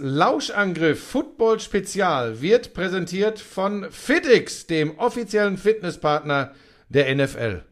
[0.00, 6.52] Lauschangriff Football Spezial wird präsentiert von FitX, dem offiziellen Fitnesspartner
[6.88, 7.62] der NFL.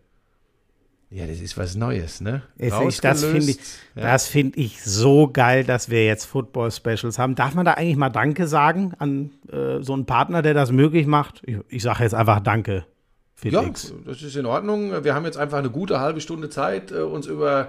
[1.08, 2.42] Ja, das ist was Neues, ne?
[2.58, 3.58] Ich, das finde ich,
[3.94, 4.18] ja.
[4.18, 7.36] find ich so geil, dass wir jetzt Football-Specials haben.
[7.36, 11.06] Darf man da eigentlich mal Danke sagen an äh, so einen Partner, der das möglich
[11.06, 11.42] macht?
[11.46, 12.86] Ich, ich sage jetzt einfach Danke.
[13.34, 13.90] Felix.
[13.90, 15.04] Ja, das ist in Ordnung.
[15.04, 17.68] Wir haben jetzt einfach eine gute halbe Stunde Zeit, äh, uns über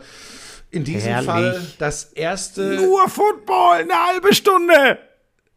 [0.71, 1.29] in diesem Herrlich.
[1.29, 2.75] Fall das erste.
[2.75, 4.99] Nur Football, eine halbe Stunde!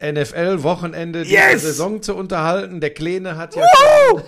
[0.02, 1.52] NFL-Wochenende yes!
[1.52, 2.80] dieser Saison zu unterhalten.
[2.80, 4.22] Der Kleine hat ja schon.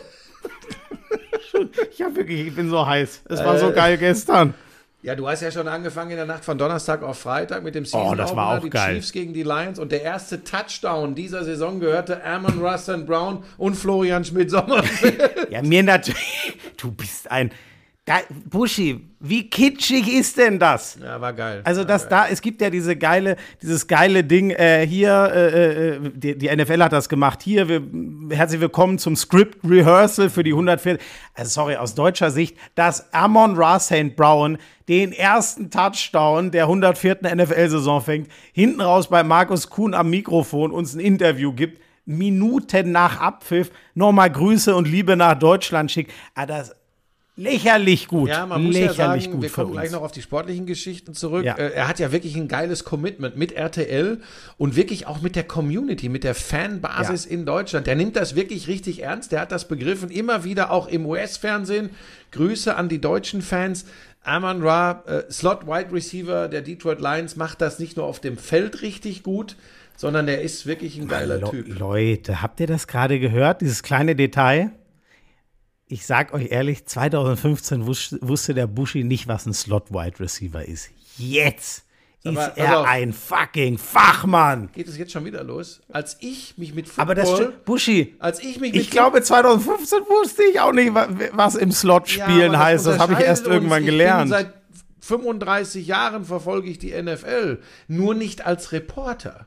[1.90, 3.22] ich hab wirklich, ich bin so heiß.
[3.28, 4.54] Es war äh, so geil gestern.
[5.02, 7.84] Ja, du hast ja schon angefangen in der Nacht von Donnerstag auf Freitag mit dem
[7.84, 8.94] Season oh, das war auch die geil.
[8.94, 13.74] Chiefs gegen die Lions und der erste Touchdown dieser Saison gehörte Amon Russell Brown und
[13.74, 15.48] Florian Schmidt-Sommerfeld.
[15.50, 16.58] ja, mir natürlich.
[16.76, 17.52] Du bist ein
[18.50, 20.98] Buschi, wie kitschig ist denn das?
[21.00, 21.60] Ja, war geil.
[21.62, 26.10] Also, das da, es gibt ja diese geile, dieses geile Ding, äh, hier, äh, äh
[26.12, 27.80] die, die, NFL hat das gemacht, hier, wir,
[28.36, 30.98] herzlich willkommen zum Script Rehearsal für die 104.
[31.34, 34.16] Also, sorry, aus deutscher Sicht, dass Amon Ra St.
[34.16, 37.18] Brown den ersten Touchdown der 104.
[37.22, 43.20] NFL-Saison fängt, hinten raus bei Markus Kuhn am Mikrofon uns ein Interview gibt, Minuten nach
[43.20, 46.10] Abpfiff nochmal Grüße und Liebe nach Deutschland schickt.
[46.34, 46.74] Ah, das,
[47.36, 48.28] lächerlich gut.
[48.28, 51.14] Ja, man muss lächerlich ja sagen, gut wir kommen gleich noch auf die sportlichen Geschichten
[51.14, 51.44] zurück.
[51.44, 51.54] Ja.
[51.54, 54.20] Äh, er hat ja wirklich ein geiles Commitment mit RTL
[54.58, 57.30] und wirklich auch mit der Community, mit der Fanbasis ja.
[57.30, 57.86] in Deutschland.
[57.86, 59.32] Der nimmt das wirklich richtig ernst.
[59.32, 61.90] Der hat das begriffen, immer wieder auch im US-Fernsehen.
[62.32, 63.86] Grüße an die deutschen Fans.
[64.24, 68.36] Amon Ra, äh, Slot Wide Receiver der Detroit Lions, macht das nicht nur auf dem
[68.36, 69.56] Feld richtig gut,
[69.96, 71.78] sondern der ist wirklich ein geiler Le Typ.
[71.78, 73.62] Leute, habt ihr das gerade gehört?
[73.62, 74.70] Dieses kleine Detail?
[75.92, 80.88] Ich sag euch ehrlich, 2015 wus wusste der Bushi nicht, was ein Slot-Wide Receiver ist.
[81.18, 81.84] Jetzt
[82.24, 84.70] ist aber, er also, ein fucking Fachmann.
[84.72, 85.82] Geht es jetzt schon wieder los?
[85.92, 88.16] Als ich mich mit Football, Aber das Bushi.
[88.20, 92.58] Als ich mich Ich glaube 2015 wusste ich auch nicht, was im Slot spielen ja,
[92.58, 92.86] heißt.
[92.86, 94.30] Das habe ich erst irgendwann gelernt.
[94.30, 94.54] seit
[95.00, 97.58] 35 Jahren verfolge ich die NFL,
[97.88, 99.46] nur nicht als Reporter.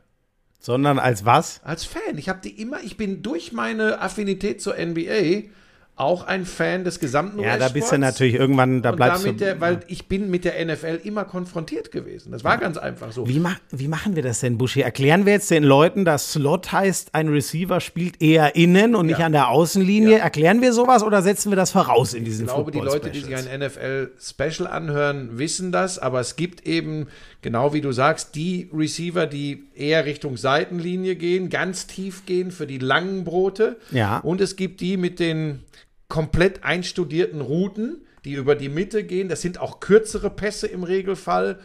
[0.59, 1.61] Sondern als was?
[1.63, 2.17] Als Fan.
[2.17, 5.49] Ich habe die immer, ich bin durch meine Affinität zur NBA
[5.97, 9.31] auch ein Fan des gesamten Ja, da bist du natürlich irgendwann, da bleibst du.
[9.31, 12.33] Der, weil ich bin mit der NFL immer konfrontiert gewesen.
[12.33, 13.25] Das war ganz einfach so.
[13.29, 14.81] Wie, ma wie machen wir das denn, Buschi?
[14.81, 19.15] Erklären wir jetzt den Leuten, dass Slot heißt, ein Receiver spielt eher innen und ja.
[19.15, 20.17] nicht an der Außenlinie?
[20.17, 20.23] Ja.
[20.23, 23.21] Erklären wir sowas oder setzen wir das voraus in diesen Ich glaube, die Leute, die
[23.21, 27.07] sich ein NFL-Special anhören, wissen das, aber es gibt eben,
[27.41, 32.67] genau wie du sagst, die Receiver, die eher Richtung Seitenlinie gehen, ganz tief gehen für
[32.67, 33.77] die langen Brote.
[33.91, 34.17] Ja.
[34.17, 35.61] Und es gibt die mit den
[36.07, 39.29] komplett einstudierten Routen, die über die Mitte gehen.
[39.29, 41.59] Das sind auch kürzere Pässe im Regelfall,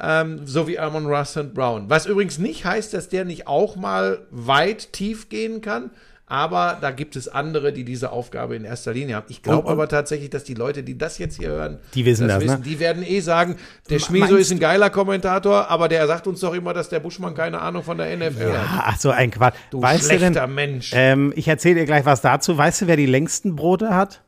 [0.00, 1.88] ähm, so wie Amon Russell Brown.
[1.88, 5.90] Was übrigens nicht heißt, dass der nicht auch mal weit tief gehen kann.
[6.26, 9.26] Aber da gibt es andere, die diese Aufgabe in erster Linie haben.
[9.28, 12.36] Ich glaube aber tatsächlich, dass die Leute, die das jetzt hier hören, die wissen das,
[12.38, 12.60] das wissen.
[12.60, 12.64] Ne?
[12.64, 13.56] die werden eh sagen,
[13.90, 17.34] der Schmieso ist ein geiler Kommentator, aber der sagt uns doch immer, dass der Buschmann
[17.34, 18.84] keine Ahnung von der NFL ja, hat.
[18.86, 19.54] Ach so, ein Quatsch.
[19.70, 20.92] Du weißt schlechter du denn, Mensch.
[20.94, 22.56] Ähm, ich erzähle dir gleich was dazu.
[22.56, 24.22] Weißt du, wer die längsten Brote hat?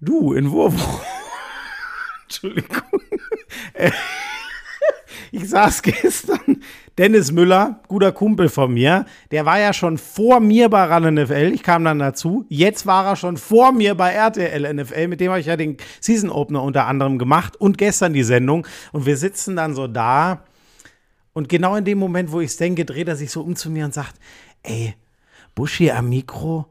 [0.00, 0.74] Du, in Wurf.
[2.24, 2.82] Entschuldigung.
[5.32, 6.62] ich saß gestern
[6.98, 11.52] Dennis Müller, guter Kumpel von mir, der war ja schon vor mir bei RAN NFL.
[11.54, 12.46] Ich kam dann dazu.
[12.48, 15.08] Jetzt war er schon vor mir bei RTL NFL.
[15.08, 18.66] Mit dem habe ich ja den Season Opener unter anderem gemacht und gestern die Sendung.
[18.92, 20.44] Und wir sitzen dann so da.
[21.34, 23.70] Und genau in dem Moment, wo ich es denke, dreht er sich so um zu
[23.70, 24.14] mir und sagt:
[24.62, 24.94] Ey,
[25.54, 26.66] Buschi am Mikro,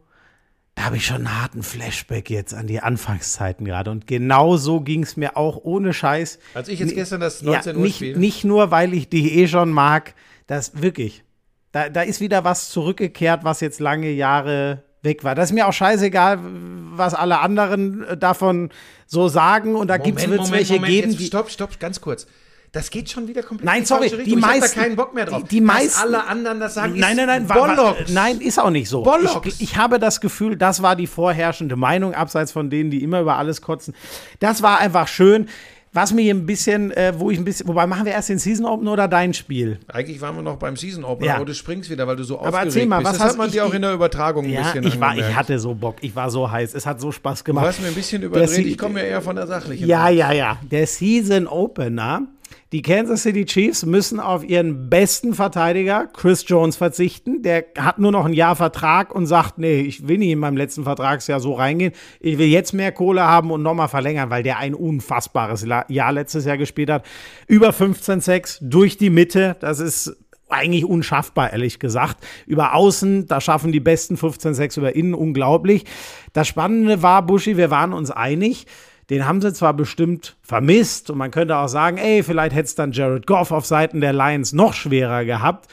[0.75, 3.91] da habe ich schon einen harten Flashback jetzt an die Anfangszeiten gerade.
[3.91, 6.37] Und genau so ging es mir auch ohne Scheiß.
[6.53, 8.17] Als ich jetzt gestern das 19 ja, Uhr Spiel.
[8.17, 10.15] Nicht, nur, weil ich die eh schon mag,
[10.47, 11.23] das wirklich.
[11.71, 15.33] Da, da ist wieder was zurückgekehrt, was jetzt lange Jahre weg war.
[15.33, 18.69] Das ist mir auch scheißegal, was alle anderen äh, davon
[19.07, 19.75] so sagen.
[19.75, 21.11] Und da gibt es welche Moment, geben.
[21.11, 22.27] Jetzt, stopp, stopp, ganz kurz.
[22.75, 24.65] Das geht schon wieder komplett Nein, sorry, die meisten.
[24.65, 25.43] Ich da keinen Bock mehr drauf.
[25.43, 25.97] Die, die meisten.
[25.97, 26.99] alle anderen das sagen.
[26.99, 27.47] Nein, nein, nein.
[27.47, 28.11] Bollocks.
[28.11, 29.01] Nein, ist auch nicht so.
[29.01, 29.47] Bollocks.
[29.47, 33.21] Ich, ich, habe das Gefühl, das war die vorherrschende Meinung, abseits von denen, die immer
[33.21, 33.95] über alles kotzen.
[34.41, 35.47] Das war einfach schön.
[35.93, 38.65] Was mir ein bisschen, äh, wo ich ein bisschen, wobei machen wir erst den Season
[38.65, 39.79] Opener oder dein Spiel?
[39.87, 41.35] Eigentlich waren wir noch beim Season Opener, ja.
[41.37, 43.11] aber du springst wieder, weil du so aber erzähl mal, bist.
[43.13, 45.33] Was das hat man dir auch in der Übertragung ein ja, bisschen ich war, Ich
[45.33, 47.63] hatte so Bock, ich war so heiß, es hat so Spaß gemacht.
[47.63, 49.87] Du hast mir ein bisschen überdreht, ich komme ja eher von der sachlichen.
[49.87, 50.57] Ja, ja, ja.
[50.69, 52.23] Der Season Opener
[52.71, 57.43] die Kansas City Chiefs müssen auf ihren besten Verteidiger, Chris Jones, verzichten.
[57.43, 60.57] Der hat nur noch ein Jahr Vertrag und sagt, nee, ich will nicht in meinem
[60.57, 61.93] letzten Vertragsjahr so reingehen.
[62.19, 66.45] Ich will jetzt mehr Kohle haben und nochmal verlängern, weil der ein unfassbares Jahr letztes
[66.45, 67.05] Jahr gespielt hat.
[67.47, 69.55] Über 15 6 durch die Mitte.
[69.59, 70.17] Das ist
[70.49, 72.17] eigentlich unschaffbar, ehrlich gesagt.
[72.45, 75.85] Über Außen, da schaffen die besten 15-6 über Innen unglaublich.
[76.33, 78.65] Das Spannende war, Buschi, wir waren uns einig.
[79.09, 82.75] Den haben sie zwar bestimmt vermisst und man könnte auch sagen, ey, vielleicht hätte es
[82.75, 85.69] dann Jared Goff auf Seiten der Lions noch schwerer gehabt.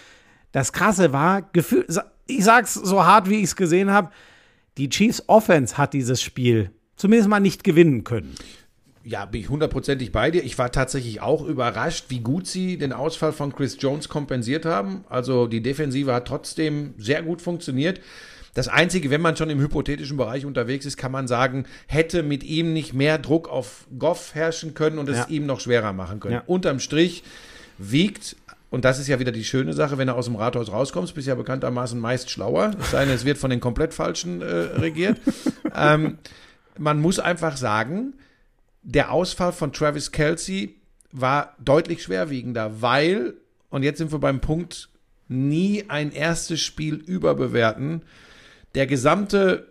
[0.53, 1.49] Das Krasse war,
[2.27, 4.11] ich sag's so hart, wie ich es gesehen habe,
[4.77, 8.35] die Chiefs Offense hat dieses Spiel zumindest mal nicht gewinnen können.
[9.05, 10.45] Ja, bin ich hundertprozentig bei dir.
[10.45, 15.05] Ich war tatsächlich auch überrascht, wie gut sie den Ausfall von Chris Jones kompensiert haben.
[15.09, 18.01] Also die Defensive hat trotzdem sehr gut funktioniert.
[18.55, 22.45] Das Einzige, wenn man schon im hypothetischen Bereich unterwegs ist, kann man sagen, hätte mit
[22.45, 25.27] ihm nicht mehr Druck auf Goff herrschen können und es ja.
[25.29, 26.35] ihm noch schwerer machen können.
[26.35, 26.43] Ja.
[26.47, 27.25] Unterm Strich
[27.79, 28.37] wiegt,
[28.69, 31.29] und das ist ja wieder die schöne Sache, wenn du aus dem Rathaus rauskommst, bist
[31.29, 32.73] ja bekanntermaßen meist schlauer.
[32.79, 35.19] Es sei denn, es wird von den komplett Falschen äh, regiert.
[35.75, 36.19] ähm,
[36.79, 38.15] man muss einfach sagen,
[38.83, 40.77] der Ausfall von Travis Kelsey
[41.11, 43.35] war deutlich schwerwiegender, weil,
[43.71, 44.91] und jetzt sind wir beim Punkt,
[45.29, 48.03] nie ein erstes Spiel überbewerten.
[48.75, 49.67] Der gesamte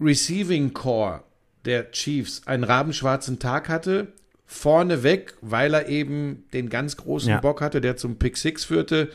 [0.00, 1.22] Receiving Core
[1.64, 4.12] der Chiefs einen rabenschwarzen Tag hatte,
[4.46, 7.40] vorneweg, weil er eben den ganz großen ja.
[7.40, 9.10] Bock hatte, der zum Pick Six führte.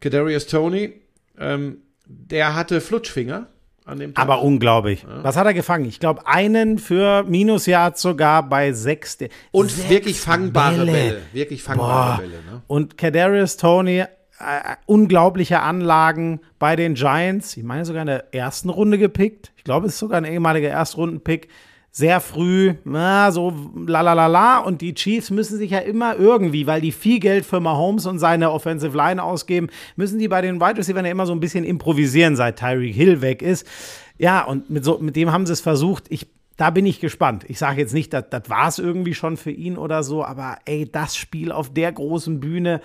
[0.00, 0.94] Kadarius Tony,
[1.38, 3.46] ähm, der hatte Flutschfinger
[3.86, 4.22] an dem Tag.
[4.22, 5.04] Aber unglaublich.
[5.04, 5.24] Ja.
[5.24, 5.86] Was hat er gefangen?
[5.86, 9.16] Ich glaube, einen für Minusyard sogar bei sechs.
[9.52, 10.92] Und sechs wirklich fangbare Bälle.
[10.92, 11.22] Bälle.
[11.32, 12.22] Wirklich fangbare Boah.
[12.22, 12.42] Bälle.
[12.50, 12.62] Ne?
[12.66, 14.04] Und Kadarius Tony,
[14.38, 17.56] äh, unglaubliche Anlagen bei den Giants.
[17.56, 19.52] Ich meine sogar in der ersten Runde gepickt.
[19.56, 21.48] Ich glaube, es ist sogar ein ehemaliger Erstrundenpick
[21.96, 23.54] sehr früh, na, so
[23.86, 24.58] la la la la.
[24.58, 28.18] Und die Chiefs müssen sich ja immer irgendwie, weil die viel Geld für Mahomes und
[28.18, 31.64] seine Offensive Line ausgeben, müssen die bei den Wide Receivers ja immer so ein bisschen
[31.64, 33.66] improvisieren, seit Tyreek Hill weg ist.
[34.18, 36.04] Ja, und mit, so, mit dem haben sie es versucht.
[36.10, 36.26] Ich
[36.58, 37.44] da bin ich gespannt.
[37.48, 40.90] Ich sage jetzt nicht, das war es irgendwie schon für ihn oder so, aber ey,
[40.90, 42.80] das Spiel auf der großen Bühne,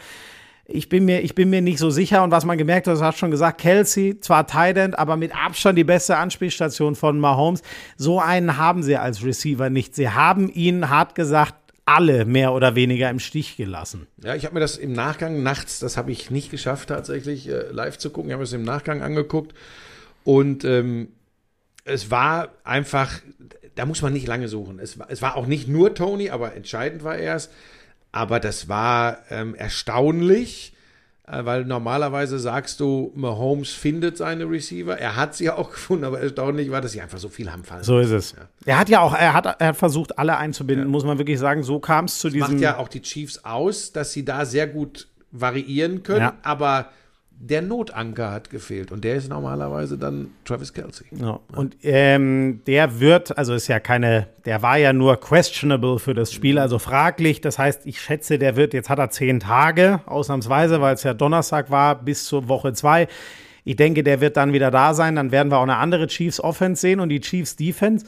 [0.66, 2.24] ich bin mir, ich bin mir nicht so sicher.
[2.24, 5.78] Und was man gemerkt hat, das hat schon gesagt, Kelsey, zwar Tight aber mit Abstand
[5.78, 7.62] die beste Anspielstation von Mahomes.
[7.98, 9.96] So einen haben sie als Receiver nicht.
[9.96, 11.56] Sie haben ihn, hart gesagt,
[11.86, 14.08] alle mehr oder weniger im Stich gelassen.
[14.24, 17.69] Ja, ich habe mir das im Nachgang nachts, das habe ich nicht geschafft, tatsächlich äh,
[17.72, 18.30] live zu gucken.
[18.30, 19.54] Ich habe es im Nachgang angeguckt.
[20.24, 21.10] Und ähm,
[21.84, 23.19] es war einfach,
[23.75, 24.80] da muss man nicht lange suchen.
[24.80, 27.50] Es war, es war auch nicht nur Tony, aber entscheidend war er es
[28.12, 30.74] aber das war ähm, erstaunlich,
[31.28, 34.98] äh, weil normalerweise sagst du, Mahomes findet seine Receiver.
[34.98, 37.84] Er hat sie auch gefunden, aber erstaunlich war, dass sie einfach so viel haben fallen.
[37.84, 38.34] So ist es.
[38.34, 38.48] Ja.
[38.66, 40.92] Er hat ja auch, er hat, er hat versucht, alle einzubinden, ja.
[40.92, 41.63] muss man wirklich sagen.
[41.63, 42.54] So kam es zu das diesem.
[42.54, 46.34] macht ja auch die Chiefs aus, dass sie da sehr gut variieren können, ja.
[46.44, 46.90] aber
[47.44, 51.08] der Notanker hat gefehlt und der ist normalerweise dann Travis Kelsey.
[51.12, 51.40] Ja.
[51.56, 56.32] Und ähm, der wird, also ist ja keine, der war ja nur questionable für das
[56.32, 57.42] Spiel, also fraglich.
[57.42, 61.16] Das heißt, ich schätze, der wird, jetzt hat er zehn Tage, ausnahmsweise, weil es ja
[61.16, 63.08] Donnerstag war, bis zur Woche zwei.
[63.64, 65.16] Ich denke, der wird dann wieder da sein.
[65.16, 68.06] Dann werden wir auch eine andere Chiefs Offense sehen und die Chiefs Defense.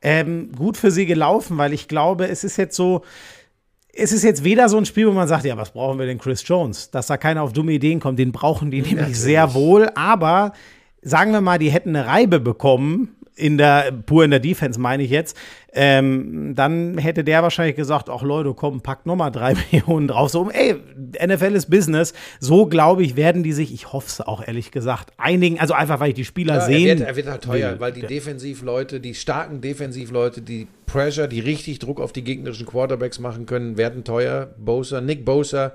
[0.00, 3.02] Ähm, gut für sie gelaufen, weil ich glaube, es ist jetzt so,
[3.94, 6.18] es ist jetzt weder so ein Spiel, wo man sagt, ja, was brauchen wir denn
[6.18, 6.90] Chris Jones?
[6.90, 9.90] Dass da keiner auf dumme Ideen kommt, den brauchen die nämlich ja, sehr wohl.
[9.94, 10.52] Aber
[11.02, 15.02] sagen wir mal, die hätten eine Reibe bekommen, in der, pur in der Defense meine
[15.02, 15.36] ich jetzt,
[15.74, 20.30] ähm, dann hätte der wahrscheinlich gesagt, ach Leute, komm, packt nochmal drei Millionen drauf.
[20.30, 20.76] So, ey,
[21.24, 22.12] NFL ist Business.
[22.40, 25.98] So, glaube ich, werden die sich, ich hoffe es auch ehrlich gesagt, einigen, also einfach,
[25.98, 26.88] weil ich die Spieler ja, sehen.
[26.88, 31.40] Er wird, er wird halt teuer, weil die Defensivleute, die starken Defensivleute, die Pressure, die
[31.40, 34.50] richtig Druck auf die gegnerischen Quarterbacks machen können, werden teuer.
[34.58, 35.72] Bosa, Nick Bosa,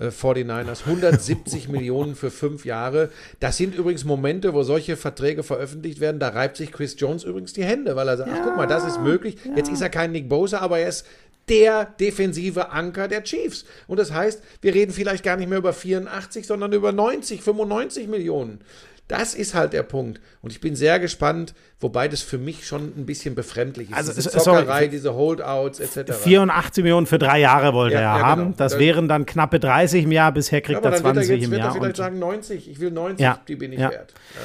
[0.00, 3.10] 49ers, äh, 170 Millionen für fünf Jahre.
[3.40, 6.18] Das sind übrigens Momente, wo solche Verträge veröffentlicht werden.
[6.18, 8.66] Da reibt sich Chris Jones übrigens die Hände, weil er sagt, ja, ach guck mal,
[8.66, 9.36] das ist möglich.
[9.44, 9.56] Ja.
[9.56, 11.06] Jetzt ist er kein Nick Bosa, aber er ist
[11.48, 13.64] der defensive Anker der Chiefs.
[13.86, 18.08] Und das heißt, wir reden vielleicht gar nicht mehr über 84, sondern über 90, 95
[18.08, 18.60] Millionen.
[19.06, 20.20] Das ist halt der Punkt.
[20.40, 23.96] Und ich bin sehr gespannt, wobei das für mich schon ein bisschen befremdlich ist.
[23.96, 26.14] Also diese Zockerei, sorry, diese Holdouts etc.
[26.14, 28.42] 84 Millionen für drei Jahre wollte ja, er ja, haben.
[28.42, 28.56] Genau.
[28.56, 30.32] Das, das wären dann knappe 30 im Jahr.
[30.32, 31.60] Bisher kriegt ja, er 20 er jetzt, im Jahr.
[31.60, 32.70] Wird er vielleicht sagen 90.
[32.70, 34.14] Ich will 90, die bin ich wert.
[34.34, 34.40] Ja.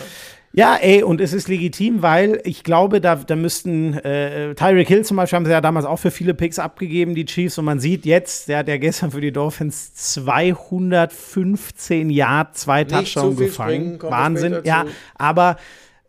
[0.51, 5.05] Ja, ey, und es ist legitim, weil ich glaube, da, da müssten äh, Tyreek Hill
[5.05, 7.79] zum Beispiel haben sie ja damals auch für viele Picks abgegeben, die Chiefs, und man
[7.79, 13.97] sieht jetzt, der hat ja gestern für die Dolphins 215 Yard, zwei Touchdowns gefangen.
[13.97, 15.57] Springen, Wahnsinn, ja, aber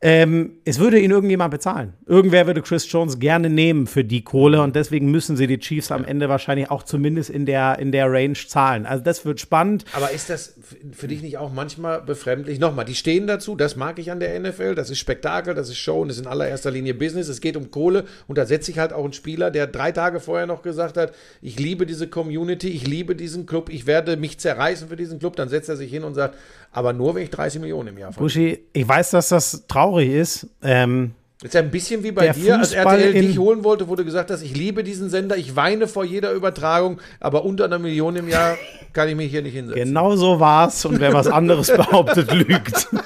[0.03, 1.93] ähm, es würde ihn irgendjemand bezahlen.
[2.07, 5.93] Irgendwer würde Chris Jones gerne nehmen für die Kohle und deswegen müssen sie die Chiefs
[5.93, 8.87] am Ende wahrscheinlich auch zumindest in der, in der Range zahlen.
[8.87, 9.85] Also das wird spannend.
[9.93, 10.55] Aber ist das
[10.93, 12.59] für dich nicht auch manchmal befremdlich?
[12.59, 15.77] Nochmal, die stehen dazu, das mag ich an der NFL, das ist Spektakel, das ist
[15.77, 17.29] Show und das ist in allererster Linie Business.
[17.29, 20.21] Es geht um Kohle und da setze ich halt auch einen Spieler, der drei Tage
[20.21, 24.39] vorher noch gesagt hat, ich liebe diese Community, ich liebe diesen Club, ich werde mich
[24.39, 25.37] zerreißen für diesen Club.
[25.37, 26.37] Dann setzt er sich hin und sagt,
[26.73, 28.25] aber nur wenn ich 30 Millionen im Jahr verdiene.
[28.25, 30.47] Buschi, ich weiß, dass das traurig ist.
[30.63, 33.97] Ähm, das ist ja ein bisschen wie bei dir, als RTL dich holen wollte, wo
[33.97, 37.79] du gesagt hast, ich liebe diesen Sender, ich weine vor jeder Übertragung, aber unter einer
[37.79, 38.59] Million im Jahr
[38.93, 39.83] kann ich mich hier nicht hinsetzen.
[39.85, 42.89] Genau so war es und wer was anderes behauptet, lügt.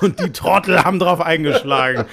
[0.00, 2.06] Und die Trottel haben drauf eingeschlagen.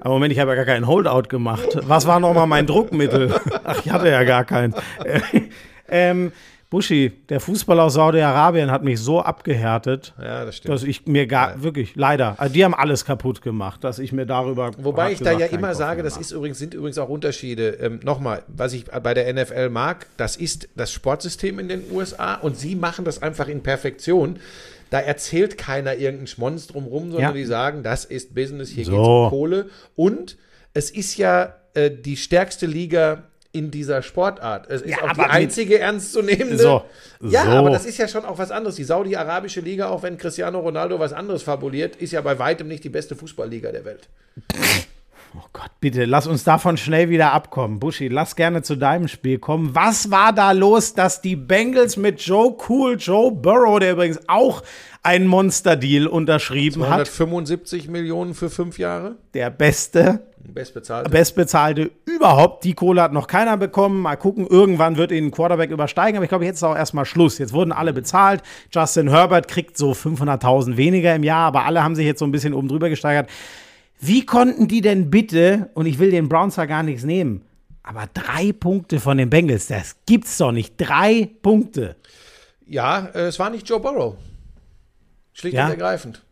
[0.00, 1.76] Aber Moment, ich habe ja gar keinen Holdout gemacht.
[1.82, 3.38] Was war nochmal mein Druckmittel?
[3.64, 4.74] Ach, ich hatte ja gar keinen.
[5.90, 6.32] ähm,
[6.74, 11.52] Buschi, der Fußball aus Saudi-Arabien hat mich so abgehärtet, ja, das dass ich mir gar,
[11.52, 11.62] ja.
[11.62, 14.72] wirklich, leider, also die haben alles kaputt gemacht, dass ich mir darüber.
[14.78, 17.78] Wobei ich da ja immer sage, das ist übrigens, sind übrigens auch Unterschiede.
[17.80, 22.34] Ähm, Nochmal, was ich bei der NFL mag, das ist das Sportsystem in den USA
[22.34, 24.40] und sie machen das einfach in Perfektion.
[24.90, 27.32] Da erzählt keiner irgendein Schmonz drumrum, sondern ja.
[27.32, 28.90] die sagen, das ist Business, hier so.
[28.90, 29.70] geht es um Kohle.
[29.94, 30.36] Und
[30.72, 33.22] es ist ja äh, die stärkste Liga
[33.54, 34.68] in dieser Sportart.
[34.68, 36.58] Es ist ja, auch die einzige ernstzunehmende.
[36.58, 36.84] So,
[37.20, 37.50] ja, so.
[37.50, 38.74] aber das ist ja schon auch was anderes.
[38.74, 42.82] Die Saudi-Arabische Liga, auch wenn Cristiano Ronaldo was anderes fabuliert, ist ja bei weitem nicht
[42.82, 44.08] die beste Fußballliga der Welt.
[45.36, 47.80] Oh Gott, bitte, lass uns davon schnell wieder abkommen.
[47.80, 49.74] Buschi, lass gerne zu deinem Spiel kommen.
[49.74, 54.62] Was war da los, dass die Bengals mit Joe Cool, Joe Burrow, der übrigens auch
[55.02, 57.06] einen Monster-Deal unterschrieben 275 hat.
[57.08, 59.16] 275 Millionen für fünf Jahre.
[59.34, 60.20] Der beste
[60.52, 61.10] Bestbezahlte.
[61.10, 62.64] Bestbezahlte überhaupt.
[62.64, 64.00] Die Kohle hat noch keiner bekommen.
[64.00, 66.16] Mal gucken, irgendwann wird ihn ein Quarterback übersteigen.
[66.16, 67.38] Aber ich glaube, jetzt ist auch erstmal Schluss.
[67.38, 68.42] Jetzt wurden alle bezahlt.
[68.70, 72.32] Justin Herbert kriegt so 500.000 weniger im Jahr, aber alle haben sich jetzt so ein
[72.32, 73.28] bisschen oben drüber gesteigert.
[74.00, 77.42] Wie konnten die denn bitte, und ich will den Browns da gar nichts nehmen,
[77.82, 80.74] aber drei Punkte von den Bengals, das gibt's doch nicht.
[80.78, 81.96] Drei Punkte.
[82.66, 84.16] Ja, äh, es war nicht Joe Burrow.
[85.32, 85.66] Schlicht ja.
[85.66, 86.22] und ergreifend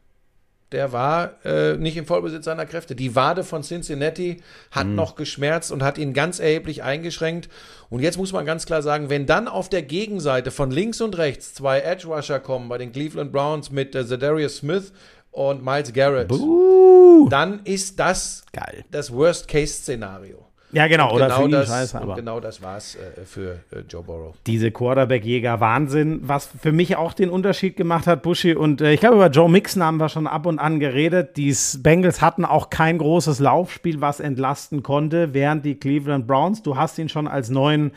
[0.73, 2.95] der war äh, nicht im Vollbesitz seiner Kräfte.
[2.95, 4.95] Die Wade von Cincinnati hat mhm.
[4.95, 7.49] noch geschmerzt und hat ihn ganz erheblich eingeschränkt.
[7.90, 11.16] Und jetzt muss man ganz klar sagen, wenn dann auf der Gegenseite von links und
[11.19, 14.92] rechts zwei Edge Rusher kommen bei den Cleveland Browns mit äh, Zedarius Smith
[15.33, 17.29] und Miles Garrett, Buh.
[17.29, 18.85] dann ist das Geil.
[18.91, 20.47] das Worst-Case-Szenario.
[20.75, 22.15] Ja, genau, und oder genau für ihn das, scheiße, aber.
[22.15, 24.35] genau das war es äh, für äh, Joe Burrow.
[24.47, 28.55] Diese Quarterback-Jäger Wahnsinn, was für mich auch den Unterschied gemacht hat, Buschi.
[28.55, 31.37] Und äh, ich glaube, über Joe Mixon haben wir schon ab und an geredet.
[31.37, 36.75] Die Bengals hatten auch kein großes Laufspiel, was entlasten konnte, während die Cleveland Browns, du
[36.75, 37.93] hast ihn schon als neuen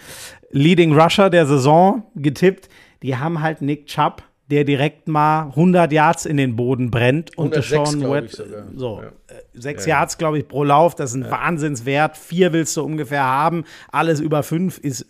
[0.51, 2.67] Leading Rusher der Saison getippt,
[3.03, 4.21] die haben halt Nick Chubb
[4.51, 8.43] der direkt mal 100 Yards in den Boden brennt und Deshaun Wett,
[8.75, 9.07] so ja.
[9.07, 11.31] Äh, sechs ja, Yards, glaube ich, pro Lauf, das ist ein ja.
[11.31, 12.17] Wahnsinnswert.
[12.17, 15.07] Vier willst du ungefähr haben, alles über fünf ist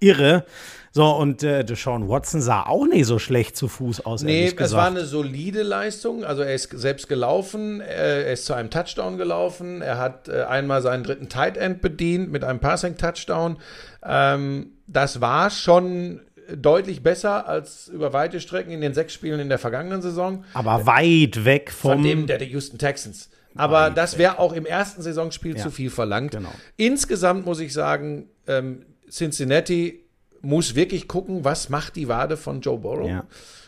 [0.00, 0.44] irre.
[0.92, 4.22] So, und äh, Deshaun Watson sah auch nicht so schlecht zu Fuß aus.
[4.22, 6.24] Nee, es war eine solide Leistung.
[6.24, 10.42] Also er ist selbst gelaufen, äh, er ist zu einem Touchdown gelaufen, er hat äh,
[10.42, 13.58] einmal seinen dritten Tight End bedient mit einem Passing-Touchdown.
[14.02, 16.22] Ähm, das war schon
[16.56, 20.44] deutlich besser als über weite Strecken in den sechs Spielen in der vergangenen Saison.
[20.54, 23.30] Aber weit weg vom von dem der, der Houston Texans.
[23.54, 25.62] Aber das wäre auch im ersten Saisonspiel ja.
[25.62, 26.32] zu viel verlangt.
[26.32, 26.52] Genau.
[26.76, 30.04] Insgesamt muss ich sagen, ähm, Cincinnati
[30.40, 33.08] muss wirklich gucken, was macht die Wade von Joe Burrow.
[33.08, 33.24] Ja.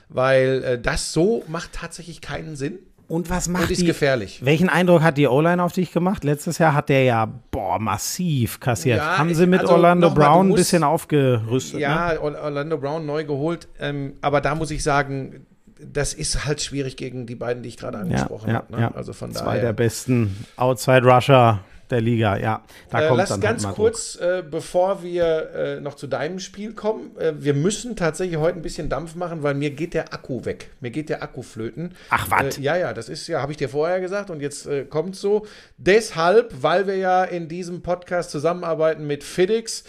[0.09, 2.79] Weil äh, das so macht tatsächlich keinen Sinn.
[3.13, 4.41] Und was macht und ist die, gefährlich.
[4.43, 6.25] Welchen Eindruck hat die O-Line auf dich gemacht?
[6.25, 9.01] Letztes Jahr hat der ja boah, massiv kassiert.
[9.01, 11.79] Ja, Haben sie mit also Orlando Brown musst, ein bisschen aufgerüstet?
[11.79, 12.23] Ja, ne?
[12.23, 13.69] Orlando Brown neu geholt.
[13.79, 15.45] Ähm, aber da muss ich sagen,
[15.79, 18.73] das ist halt schwierig gegen die beiden, die ich gerade angesprochen ja, ja, habe.
[18.73, 18.81] Ne?
[18.81, 18.93] Ja.
[18.93, 19.61] Also von Zwei daher.
[19.61, 21.61] der besten Outside Rusher
[21.93, 22.65] der Liga, ja.
[22.91, 26.07] Da äh, kommt lass dann halt ganz halt kurz, äh, bevor wir äh, noch zu
[26.07, 29.95] deinem Spiel kommen, äh, wir müssen tatsächlich heute ein bisschen Dampf machen, weil mir geht
[29.95, 30.71] der Akku weg.
[30.81, 31.95] Mir geht der Akku flöten.
[32.11, 32.59] Ach, was?
[32.59, 35.15] Äh, ja, ja, das ist ja, habe ich dir vorher gesagt und jetzt äh, kommt
[35.15, 35.47] so.
[35.77, 39.85] Deshalb, weil wir ja in diesem Podcast zusammenarbeiten mit FedEx.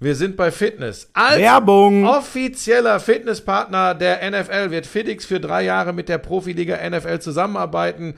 [0.00, 1.10] Wir sind bei Fitness.
[1.12, 2.06] Als Werbung.
[2.06, 8.14] offizieller Fitnesspartner der NFL wird FitX für drei Jahre mit der Profiliga NFL zusammenarbeiten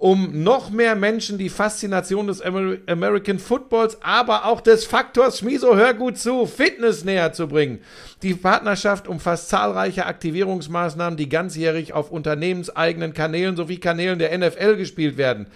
[0.00, 5.76] um noch mehr Menschen die Faszination des Amer American Footballs, aber auch des Faktors Schmiso,
[5.76, 7.80] hör gut zu, Fitness näher zu bringen.
[8.22, 15.18] Die Partnerschaft umfasst zahlreiche Aktivierungsmaßnahmen, die ganzjährig auf unternehmenseigenen Kanälen sowie Kanälen der NFL gespielt
[15.18, 15.48] werden.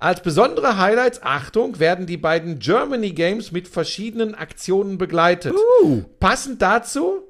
[0.00, 5.54] Als besondere Highlights, Achtung, werden die beiden Germany Games mit verschiedenen Aktionen begleitet.
[5.84, 6.02] Uh.
[6.18, 7.22] Passend dazu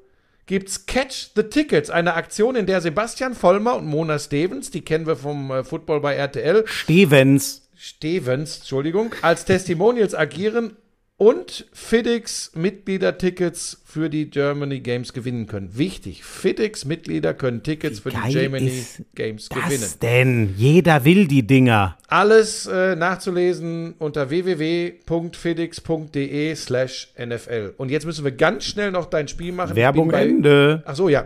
[0.45, 5.07] gibt's Catch the Tickets, eine Aktion, in der Sebastian Vollmer und Mona Stevens, die kennen
[5.07, 6.63] wir vom äh, Football bei RTL.
[6.65, 7.61] Stevens.
[7.75, 10.77] Stevens, Entschuldigung, als Testimonials agieren
[11.17, 15.77] und FIDIX Mitgliedertickets für die Germany Games gewinnen können.
[15.77, 19.89] Wichtig, FIDIX Mitglieder können Tickets für die Germany Games das gewinnen.
[20.01, 20.55] denn?
[20.57, 21.97] Jeder will die Dinger.
[22.07, 27.73] Alles äh, nachzulesen unter www.fidix.de slash NFL.
[27.77, 29.75] Und jetzt müssen wir ganz schnell noch dein Spiel machen.
[29.75, 30.81] Werbung Ende.
[30.85, 31.25] Ach so, ja.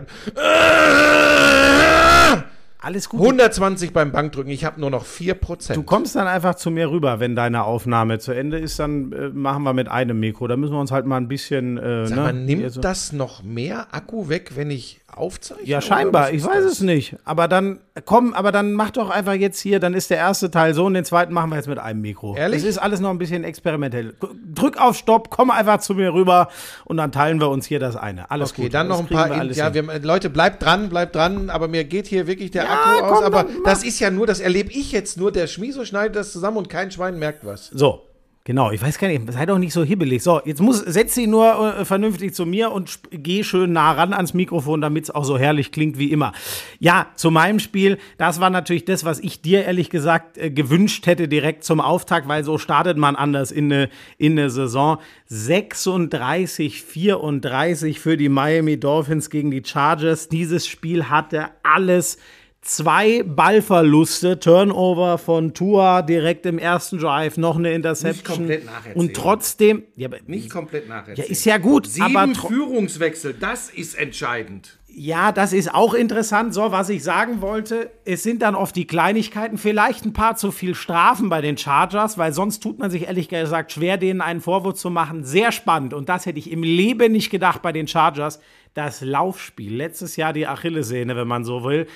[2.88, 3.20] Alles gut.
[3.20, 5.74] 120 beim Bankdrücken, ich habe nur noch 4%.
[5.74, 9.28] Du kommst dann einfach zu mir rüber, wenn deine Aufnahme zu Ende ist, dann äh,
[9.28, 10.48] machen wir mit einem Mikro.
[10.48, 11.76] Da müssen wir uns halt mal ein bisschen.
[11.76, 12.22] Äh, Sag ne?
[12.22, 15.66] mal, nimmt also, das noch mehr Akku weg, wenn ich aufzeichne?
[15.66, 16.32] Ja, scheinbar.
[16.32, 16.72] Ich weiß das?
[16.72, 17.16] es nicht.
[17.24, 20.74] Aber dann, komm, aber dann mach doch einfach jetzt hier, dann ist der erste Teil
[20.74, 22.36] so und den zweiten machen wir jetzt mit einem Mikro.
[22.36, 22.62] Ehrlich?
[22.62, 24.14] Es ist alles noch ein bisschen experimentell.
[24.54, 26.48] Drück auf Stopp, komm einfach zu mir rüber
[26.84, 28.30] und dann teilen wir uns hier das eine.
[28.30, 28.74] Alles okay, gut.
[28.74, 29.30] dann noch ein paar.
[29.30, 31.50] Wir in, ja, wir, Leute, bleibt dran, bleibt dran.
[31.50, 33.22] Aber mir geht hier wirklich der ja, Akku komm, aus.
[33.24, 35.32] Aber das ist ja nur, das erlebe ich jetzt nur.
[35.32, 37.68] Der Schmieso schneidet das zusammen und kein Schwein merkt was.
[37.68, 38.07] So,
[38.48, 40.22] Genau, ich weiß gar nicht, sei doch nicht so hibbelig.
[40.22, 44.14] So, jetzt muss, setz sie nur äh, vernünftig zu mir und geh schön nah ran
[44.14, 46.32] ans Mikrofon, damit es auch so herrlich klingt wie immer.
[46.78, 51.06] Ja, zu meinem Spiel, das war natürlich das, was ich dir ehrlich gesagt äh, gewünscht
[51.06, 54.96] hätte direkt zum Auftakt, weil so startet man anders in eine in ne Saison.
[55.26, 60.30] 36, 34 für die Miami Dolphins gegen die Chargers.
[60.30, 62.16] Dieses Spiel hatte alles
[62.60, 68.14] zwei Ballverluste, Turnover von Tua direkt im ersten Drive, noch eine Interception.
[68.14, 68.96] Nicht komplett nacherzählen.
[68.96, 71.26] Und trotzdem, ja, nicht komplett nacherzählen.
[71.26, 71.86] Ja, ist ja gut.
[71.86, 74.78] Sieben aber Führungswechsel, das ist entscheidend.
[74.90, 76.52] Ja, das ist auch interessant.
[76.52, 80.50] So, was ich sagen wollte, es sind dann oft die Kleinigkeiten, vielleicht ein paar zu
[80.50, 84.40] viel Strafen bei den Chargers, weil sonst tut man sich ehrlich gesagt schwer, denen einen
[84.40, 85.24] Vorwurf zu machen.
[85.24, 85.94] Sehr spannend.
[85.94, 88.40] Und das hätte ich im Leben nicht gedacht bei den Chargers.
[88.74, 91.86] Das Laufspiel, letztes Jahr die Achillessehne, wenn man so will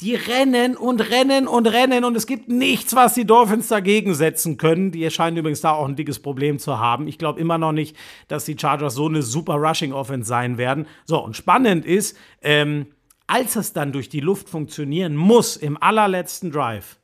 [0.00, 4.56] die rennen und rennen und rennen und es gibt nichts, was die Dolphins dagegen setzen
[4.56, 4.92] können.
[4.92, 7.08] Die scheinen übrigens da auch ein dickes Problem zu haben.
[7.08, 7.96] Ich glaube immer noch nicht,
[8.28, 10.86] dass die Chargers so eine super Rushing Offense sein werden.
[11.04, 12.86] So, und spannend ist, ähm,
[13.26, 16.96] als es dann durch die Luft funktionieren muss im allerletzten Drive,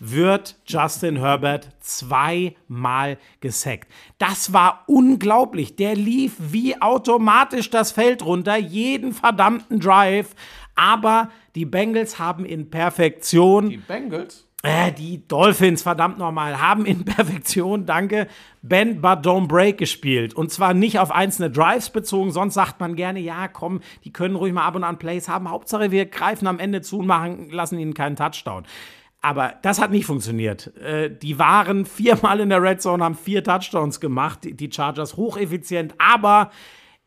[0.00, 3.92] wird Justin Herbert zweimal gesackt.
[4.18, 5.76] Das war unglaublich.
[5.76, 10.34] Der lief wie automatisch das Feld runter, jeden verdammten Drive.
[10.80, 13.68] Aber die Bengals haben in Perfektion.
[13.68, 14.46] Die Bengals?
[14.62, 18.28] Äh, die Dolphins, verdammt nochmal, haben in Perfektion, danke,
[18.62, 20.32] Bend but don't break gespielt.
[20.32, 24.36] Und zwar nicht auf einzelne Drives bezogen, sonst sagt man gerne, ja, komm, die können
[24.36, 25.50] ruhig mal ab und an Plays haben.
[25.50, 28.64] Hauptsache, wir greifen am Ende zu und machen, lassen ihnen keinen Touchdown.
[29.20, 30.74] Aber das hat nicht funktioniert.
[30.78, 35.94] Äh, die waren viermal in der Red Zone, haben vier Touchdowns gemacht, die Chargers hocheffizient,
[35.98, 36.50] aber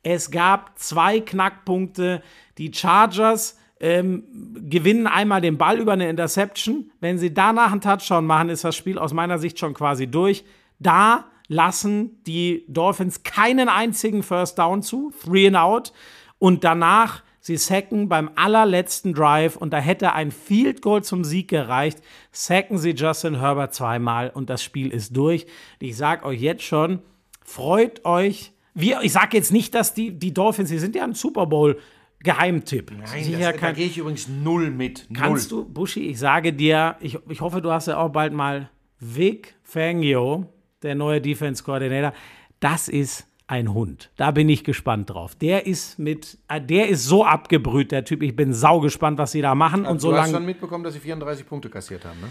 [0.03, 2.21] es gab zwei Knackpunkte.
[2.57, 4.23] Die Chargers ähm,
[4.69, 6.89] gewinnen einmal den Ball über eine Interception.
[7.01, 10.45] Wenn sie danach einen Touchdown machen, ist das Spiel aus meiner Sicht schon quasi durch.
[10.79, 15.91] Da lassen die Dolphins keinen einzigen First Down zu, three and out.
[16.39, 21.49] Und danach, sie sacken beim allerletzten Drive und da hätte ein Field Goal zum Sieg
[21.49, 21.99] gereicht,
[22.31, 25.45] sacken sie Justin Herbert zweimal und das Spiel ist durch.
[25.79, 26.99] Ich sag euch jetzt schon,
[27.43, 28.53] freut euch.
[28.73, 31.77] Wir, ich sage jetzt nicht, dass die, die Dolphins, sie sind ja ein Super Bowl
[32.23, 32.91] Geheimtipp.
[32.91, 35.05] Nein, das, kein, da gehe ich übrigens null mit.
[35.09, 35.19] Null.
[35.19, 38.69] Kannst du, Buschi, ich sage dir, ich, ich hoffe, du hast ja auch bald mal
[38.99, 40.45] Vic Fangio,
[40.81, 42.13] der neue Defense Coordinator.
[42.59, 44.09] Das ist ein Hund.
[44.15, 45.35] Da bin ich gespannt drauf.
[45.35, 48.23] Der ist mit, äh, der ist so abgebrüht, der Typ.
[48.23, 49.81] Ich bin sau gespannt, was sie da machen.
[49.81, 52.27] Also und so du hast schon mitbekommen, dass sie 34 Punkte kassiert haben, ne?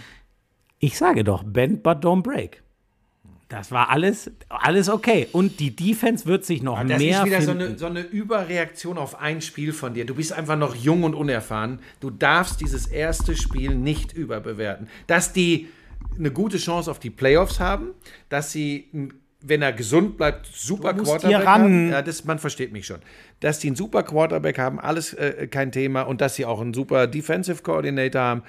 [0.78, 2.62] Ich sage doch, bend but don't break.
[3.52, 5.28] Das war alles, alles okay.
[5.30, 7.18] Und die Defense wird sich noch das mehr.
[7.18, 10.06] Das ist wieder so eine, so eine, Überreaktion auf ein Spiel von dir.
[10.06, 11.80] Du bist einfach noch jung und unerfahren.
[12.00, 14.88] Du darfst dieses erste Spiel nicht überbewerten.
[15.06, 15.68] Dass die
[16.18, 17.90] eine gute Chance auf die Playoffs haben,
[18.30, 18.88] dass sie,
[19.42, 21.90] wenn er gesund bleibt, super du Quarterback haben.
[21.90, 23.00] Ja, das, man versteht mich schon.
[23.40, 26.02] Dass die einen super Quarterback haben, alles äh, kein Thema.
[26.02, 28.42] Und dass sie auch einen super Defensive Coordinator haben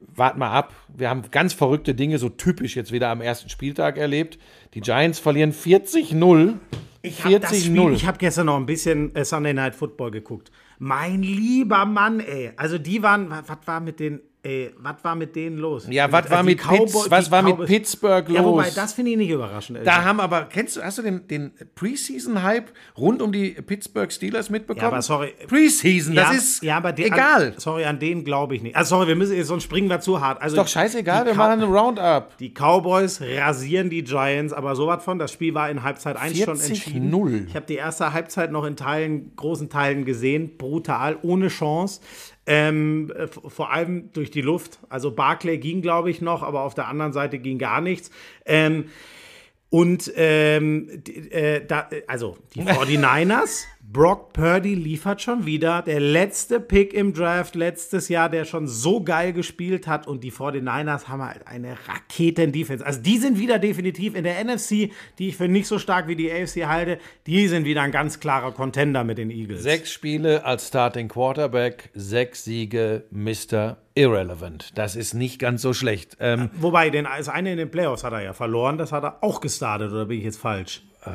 [0.00, 0.74] wart mal ab.
[0.94, 4.38] Wir haben ganz verrückte Dinge, so typisch jetzt wieder am ersten Spieltag erlebt.
[4.74, 6.54] Die Giants verlieren 40-0.
[7.02, 10.50] Ich habe hab gestern noch ein bisschen äh, Sunday Night Football geguckt.
[10.78, 12.52] Mein lieber Mann, ey.
[12.56, 15.88] Also die waren, was war mit den Ey, was war mit denen los?
[15.90, 18.36] Ja, was war, mit, Pitts, was war mit Pittsburgh los?
[18.36, 19.80] Ja, wobei, das finde ich nicht überraschend.
[19.84, 24.48] Da haben aber, kennst du, hast du den, den Preseason-Hype rund um die Pittsburgh Steelers
[24.48, 24.82] mitbekommen?
[24.82, 25.34] Ja, aber sorry.
[25.48, 27.46] Preseason, das ja, ist ja, aber den, egal.
[27.46, 28.76] An, sorry, an den glaube ich nicht.
[28.76, 30.40] Also sorry, wir müssen, sonst springen wir zu hart.
[30.40, 32.38] Also, ist doch scheißegal, wir machen eine Roundup.
[32.38, 36.60] Die Cowboys rasieren die Giants, aber sowas von, das Spiel war in Halbzeit 1 schon
[36.60, 37.10] entschieden.
[37.10, 37.46] 0.
[37.48, 42.00] Ich habe die erste Halbzeit noch in Teilen, großen Teilen gesehen, brutal, ohne Chance.
[42.46, 43.12] Ähm,
[43.48, 44.78] vor allem durch die Luft.
[44.88, 48.10] Also Barclay ging, glaube ich, noch, aber auf der anderen Seite ging gar nichts.
[48.44, 48.86] Ähm,
[49.68, 55.80] und ähm, äh, da, also die 49ers Brock Purdy liefert schon wieder.
[55.80, 60.08] Der letzte Pick im Draft letztes Jahr, der schon so geil gespielt hat.
[60.08, 62.84] Und die 49ers haben halt eine Raketen-Defense.
[62.84, 66.16] Also die sind wieder definitiv in der NFC, die ich für nicht so stark wie
[66.16, 66.98] die AFC halte.
[67.26, 69.62] Die sind wieder ein ganz klarer Contender mit den Eagles.
[69.62, 73.76] Sechs Spiele als Starting Quarterback, sechs Siege, Mr.
[73.94, 74.76] Irrelevant.
[74.76, 76.16] Das ist nicht ganz so schlecht.
[76.18, 78.78] Ähm, Wobei, den, das eine in den Playoffs hat er ja verloren.
[78.78, 80.82] Das hat er auch gestartet, oder bin ich jetzt falsch?
[81.04, 81.10] Äh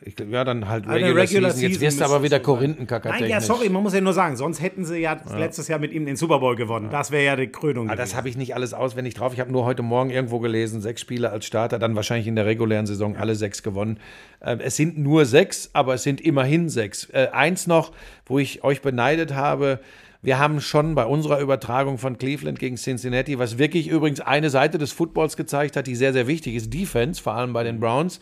[0.00, 1.70] ich, ja, dann halt Regular, Regular Season.
[1.70, 4.60] Jetzt wirst du aber wieder Korinthenkacker Nein, ja, sorry, man muss ja nur sagen, sonst
[4.62, 5.38] hätten sie ja, ja.
[5.38, 6.88] letztes Jahr mit ihm den Super Bowl gewonnen.
[6.90, 7.88] Das wäre ja die Krönung.
[7.88, 9.32] Aber das habe ich nicht alles auswendig drauf.
[9.34, 12.46] Ich habe nur heute Morgen irgendwo gelesen, sechs Spiele als Starter, dann wahrscheinlich in der
[12.46, 13.98] regulären Saison alle sechs gewonnen.
[14.42, 17.08] Ähm, es sind nur sechs, aber es sind immerhin sechs.
[17.10, 17.92] Äh, eins noch,
[18.26, 19.80] wo ich euch beneidet habe,
[20.24, 24.78] wir haben schon bei unserer Übertragung von Cleveland gegen Cincinnati, was wirklich übrigens eine Seite
[24.78, 28.20] des Footballs gezeigt hat, die sehr, sehr wichtig ist, Defense, vor allem bei den Browns.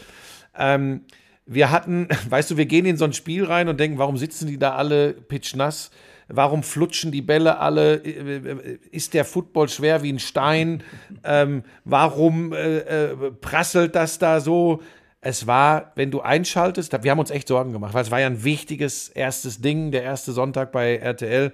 [0.59, 1.03] Ähm,
[1.51, 4.47] wir hatten, weißt du, wir gehen in so ein Spiel rein und denken, warum sitzen
[4.47, 5.91] die da alle pitchnass?
[6.33, 7.95] Warum flutschen die Bälle alle?
[7.97, 10.83] Ist der Football schwer wie ein Stein?
[11.23, 14.81] Ähm, warum äh, äh, prasselt das da so?
[15.21, 18.27] Es war, wenn du einschaltest, wir haben uns echt Sorgen gemacht, weil es war ja
[18.27, 21.53] ein wichtiges erstes Ding, der erste Sonntag bei RTL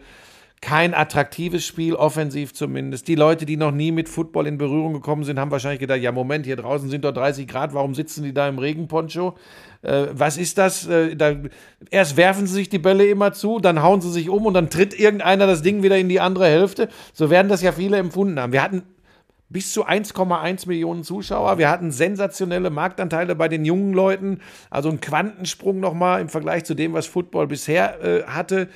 [0.60, 3.08] kein attraktives Spiel, offensiv zumindest.
[3.08, 6.12] Die Leute, die noch nie mit Football in Berührung gekommen sind, haben wahrscheinlich gedacht, ja
[6.12, 9.36] Moment, hier draußen sind doch 30 Grad, warum sitzen die da im Regenponcho?
[9.82, 10.86] Äh, was ist das?
[10.86, 11.34] Äh, da,
[11.90, 14.70] erst werfen sie sich die Bälle immer zu, dann hauen sie sich um und dann
[14.70, 16.88] tritt irgendeiner das Ding wieder in die andere Hälfte.
[17.12, 18.52] So werden das ja viele empfunden haben.
[18.52, 18.82] Wir hatten
[19.48, 21.58] bis zu 1,1 Millionen Zuschauer.
[21.58, 24.40] Wir hatten sensationelle Marktanteile bei den jungen Leuten,
[24.70, 28.68] also ein Quantensprung nochmal im Vergleich zu dem, was Football bisher äh, hatte.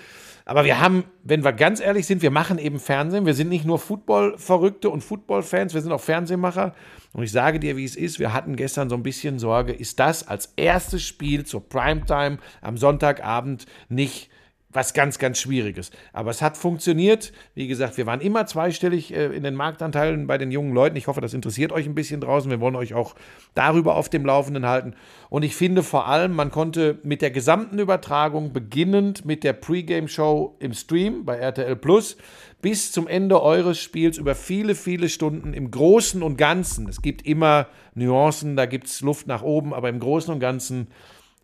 [0.50, 3.24] Aber wir haben, wenn wir ganz ehrlich sind, wir machen eben Fernsehen.
[3.24, 6.74] Wir sind nicht nur Football-Verrückte und Football-Fans, wir sind auch Fernsehmacher.
[7.12, 10.00] Und ich sage dir, wie es ist, wir hatten gestern so ein bisschen Sorge, ist
[10.00, 14.28] das als erstes Spiel zur Primetime am Sonntagabend nicht
[14.72, 15.90] was ganz, ganz Schwieriges.
[16.12, 17.32] Aber es hat funktioniert.
[17.54, 20.96] Wie gesagt, wir waren immer zweistellig äh, in den Marktanteilen bei den jungen Leuten.
[20.96, 22.50] Ich hoffe, das interessiert euch ein bisschen draußen.
[22.50, 23.14] Wir wollen euch auch
[23.54, 24.94] darüber auf dem Laufenden halten.
[25.28, 30.56] Und ich finde vor allem, man konnte mit der gesamten Übertragung, beginnend mit der Pre-Game-Show
[30.60, 32.16] im Stream bei RTL Plus,
[32.62, 36.88] bis zum Ende eures Spiels über viele, viele Stunden im Großen und Ganzen.
[36.88, 40.88] Es gibt immer Nuancen, da gibt es Luft nach oben, aber im Großen und Ganzen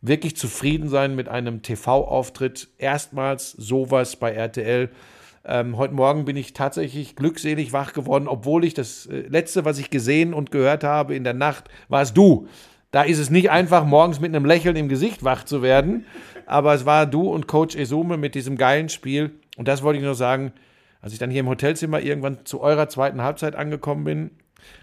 [0.07, 2.69] wirklich zufrieden sein mit einem TV-Auftritt.
[2.79, 4.91] Erstmals sowas bei RTL.
[5.45, 9.79] Ähm, heute Morgen bin ich tatsächlich glückselig wach geworden, obwohl ich das äh, letzte, was
[9.79, 12.49] ich gesehen und gehört habe in der Nacht, warst du.
[12.91, 16.07] Da ist es nicht einfach, morgens mit einem Lächeln im Gesicht wach zu werden,
[16.47, 19.33] aber es war du und Coach Esume mit diesem geilen Spiel.
[19.57, 20.53] Und das wollte ich nur sagen,
[21.01, 24.31] als ich dann hier im Hotelzimmer irgendwann zu eurer zweiten Halbzeit angekommen bin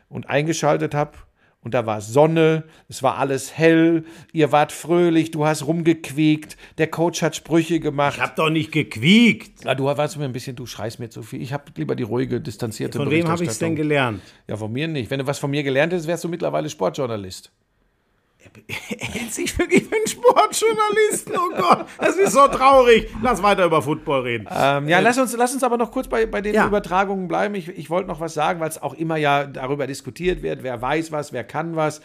[0.10, 1.18] und eingeschaltet habe
[1.64, 6.88] und da war Sonne, es war alles hell, ihr wart fröhlich, du hast rumgequiekt, der
[6.88, 8.16] Coach hat Sprüche gemacht.
[8.18, 9.64] Ich hab doch nicht gequiekt.
[9.64, 11.42] Ja, du warst mir ein bisschen, du schreist mir zu viel.
[11.42, 14.22] Ich habe lieber die ruhige, distanzierte Von wem habe ich es denn gelernt?
[14.48, 15.10] Ja, von mir nicht.
[15.10, 17.52] Wenn du was von mir gelernt hättest, wärst du mittlerweile Sportjournalist.
[18.44, 21.34] Er hält sich wirklich für einen Sportjournalisten.
[21.38, 23.10] Oh Gott, das ist so traurig.
[23.22, 24.48] Lass weiter über Football reden.
[24.52, 26.68] Ähm, ja, äh, lass, uns, lass uns aber noch kurz bei, bei den ja.
[26.68, 27.56] Übertragungen bleiben.
[27.56, 30.82] Ich, ich wollte noch was sagen, weil es auch immer ja darüber diskutiert wird, wer
[30.82, 32.02] weiß was, wer kann was.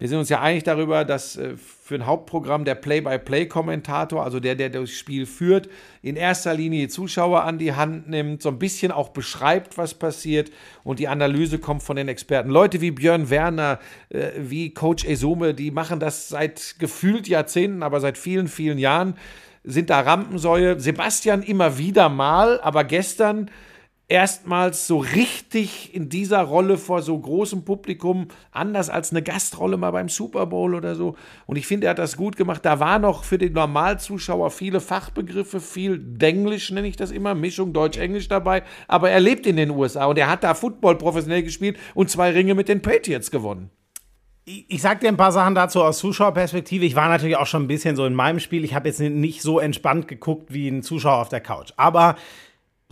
[0.00, 4.54] Wir sind uns ja einig darüber, dass äh, für ein Hauptprogramm der Play-by-Play-Kommentator, also der,
[4.54, 5.68] der das Spiel führt,
[6.00, 9.92] in erster Linie die Zuschauer an die Hand nimmt, so ein bisschen auch beschreibt, was
[9.92, 10.50] passiert
[10.84, 12.48] und die Analyse kommt von den Experten.
[12.48, 18.00] Leute wie Björn Werner, äh, wie Coach Esume, die machen das seit gefühlt Jahrzehnten, aber
[18.00, 19.18] seit vielen, vielen Jahren
[19.64, 20.80] sind da Rampensäue.
[20.80, 23.50] Sebastian immer wieder mal, aber gestern
[24.10, 29.92] erstmals so richtig in dieser Rolle vor so großem Publikum, anders als eine Gastrolle mal
[29.92, 31.14] beim Super Bowl oder so.
[31.46, 32.64] Und ich finde, er hat das gut gemacht.
[32.64, 37.72] Da war noch für den Normalzuschauer viele Fachbegriffe, viel Denglisch nenne ich das immer, Mischung
[37.72, 38.64] Deutsch-Englisch dabei.
[38.88, 42.32] Aber er lebt in den USA und er hat da Football professionell gespielt und zwei
[42.32, 43.70] Ringe mit den Patriots gewonnen.
[44.44, 46.84] Ich sag dir ein paar Sachen dazu aus Zuschauerperspektive.
[46.84, 48.64] Ich war natürlich auch schon ein bisschen so in meinem Spiel.
[48.64, 51.72] Ich habe jetzt nicht so entspannt geguckt wie ein Zuschauer auf der Couch.
[51.76, 52.16] Aber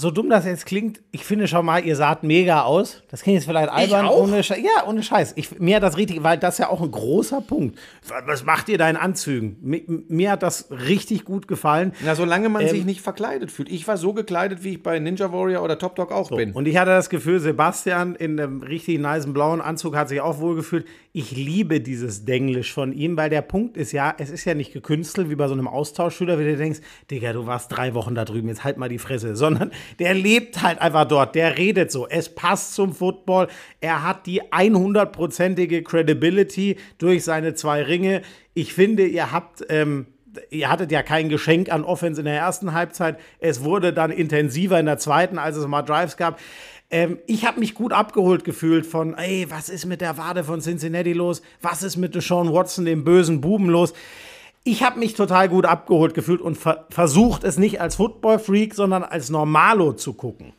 [0.01, 3.03] so dumm das jetzt klingt, ich finde schon mal, ihr saht mega aus.
[3.11, 4.05] Das klingt jetzt vielleicht albern.
[4.05, 4.23] Ich auch?
[4.23, 4.59] Ohne Scheiß.
[4.59, 5.33] Ja, ohne Scheiß.
[5.35, 7.77] Ich, mir hat das richtig, weil das ja auch ein großer Punkt.
[8.25, 9.57] Was macht ihr da in Anzügen?
[9.61, 11.95] Mir, mir hat das richtig gut gefallen.
[12.05, 13.69] Na, solange man ähm, sich nicht verkleidet fühlt.
[13.69, 16.37] Ich war so gekleidet, wie ich bei Ninja Warrior oder Top Dog auch so.
[16.37, 16.53] bin.
[16.53, 20.39] Und ich hatte das Gefühl, Sebastian in einem richtig nice blauen Anzug hat sich auch
[20.39, 20.87] wohl gefühlt.
[21.13, 24.73] Ich liebe dieses Denglisch von ihm, weil der Punkt ist ja, es ist ja nicht
[24.73, 26.79] gekünstelt wie bei so einem Austauschschüler, wie du denkst,
[27.11, 30.63] Digga, du warst drei Wochen da drüben, jetzt halt mal die Fresse, sondern der lebt
[30.63, 32.09] halt einfach dort, der redet so.
[32.09, 33.49] Es passt zum Football.
[33.81, 38.23] Er hat die 100-prozentige Credibility durch seine zwei Ringe.
[38.55, 39.65] Ich finde, ihr habt.
[39.69, 40.07] Ähm,
[40.51, 43.19] ihr hattet ja kein Geschenk an Offense in der ersten Halbzeit.
[43.41, 46.39] Es wurde dann intensiver in der zweiten, als es mal Drives gab.
[46.91, 50.61] Ähm, ich habe mich gut abgeholt gefühlt von, ey, was ist mit der Wade von
[50.61, 51.43] Cincinnati los?
[51.61, 53.93] Was ist mit Sean Watson, dem bösen Buben, los?
[54.69, 59.03] Ich habe mich total gut abgeholt gefühlt und ver versucht es nicht als Football-Freak, sondern
[59.03, 60.53] als Normalo zu gucken.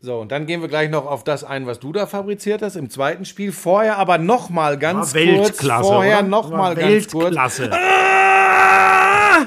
[0.00, 2.76] So, und dann gehen wir gleich noch auf das ein, was du da fabriziert hast
[2.76, 3.50] im zweiten Spiel.
[3.50, 5.88] Vorher aber noch mal ganz Weltklasse, kurz.
[5.88, 6.28] Vorher oder?
[6.28, 7.36] noch mal ganz kurz.
[7.36, 9.46] Ah!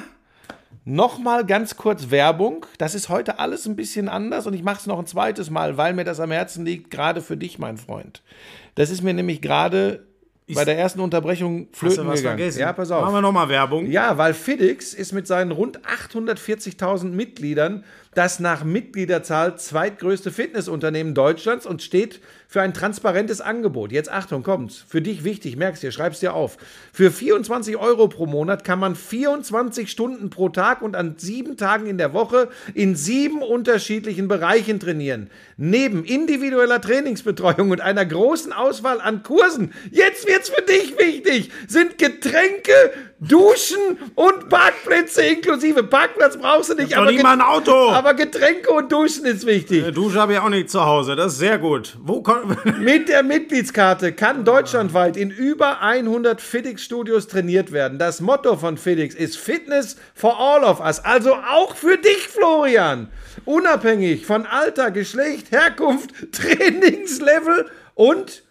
[0.83, 2.65] Noch mal ganz kurz Werbung.
[2.79, 5.77] Das ist heute alles ein bisschen anders und ich mache es noch ein zweites Mal,
[5.77, 8.23] weil mir das am Herzen liegt, gerade für dich, mein Freund.
[8.75, 10.05] Das ist mir nämlich gerade
[10.55, 12.37] bei der ersten Unterbrechung flöten was gegangen.
[12.37, 12.59] Vergessen?
[12.59, 13.01] Ja, pass auf.
[13.01, 13.89] Machen wir nochmal Werbung.
[13.89, 17.83] Ja, weil FedEx ist mit seinen rund 840.000 Mitgliedern
[18.13, 22.19] das nach Mitgliederzahl zweitgrößte Fitnessunternehmen Deutschlands und steht
[22.51, 23.93] für ein transparentes Angebot.
[23.93, 24.83] Jetzt Achtung, kommt's.
[24.85, 26.57] Für dich wichtig, merkst dir, schreib's dir auf.
[26.91, 31.85] Für 24 Euro pro Monat kann man 24 Stunden pro Tag und an sieben Tagen
[31.85, 35.29] in der Woche in sieben unterschiedlichen Bereichen trainieren.
[35.55, 41.97] Neben individueller Trainingsbetreuung und einer großen Auswahl an Kursen, jetzt wird's für dich wichtig, sind
[41.97, 42.73] Getränke,
[43.21, 45.83] Duschen und Parkplätze inklusive.
[45.83, 47.91] Parkplatz brauchst du nicht, aber, nicht mal ein Auto.
[47.91, 49.85] aber Getränke und Duschen ist wichtig.
[49.85, 51.97] Äh, Dusche habe ich auch nicht zu Hause, das ist sehr gut.
[52.01, 52.21] Wo
[52.79, 57.99] Mit der Mitgliedskarte kann deutschlandweit in über 100 FedEx-Studios trainiert werden.
[57.99, 63.09] Das Motto von FedEx ist Fitness for all of us, also auch für dich, Florian.
[63.45, 68.43] Unabhängig von Alter, Geschlecht, Herkunft, Trainingslevel und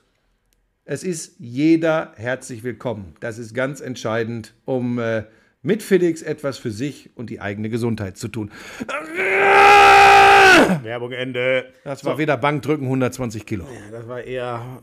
[0.85, 3.15] es ist jeder herzlich willkommen.
[3.21, 5.23] Das ist ganz entscheidend, um äh,
[5.63, 8.51] mit Felix etwas für sich und die eigene Gesundheit zu tun.
[10.83, 11.73] Werbung Ende.
[11.85, 12.19] Das war so.
[12.19, 13.65] wieder Bankdrücken 120 Kilo.
[13.65, 14.83] Ja, das war eher